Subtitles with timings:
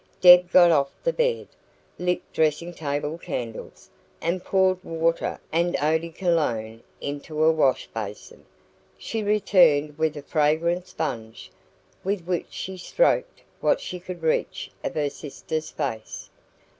[0.19, 1.47] Deb got off the bed,
[1.99, 3.87] lit dressing table candles,
[4.19, 8.43] and poured water and eau de Cologne into a wash basin.
[8.97, 11.51] She returned with a fragrant sponge,
[12.03, 16.31] with which she stroked what she could reach of her sister's face.